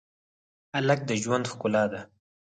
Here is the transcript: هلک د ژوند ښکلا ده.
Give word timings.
هلک 0.75 0.99
د 1.09 1.11
ژوند 1.21 1.45
ښکلا 1.51 1.83
ده. 1.91 2.01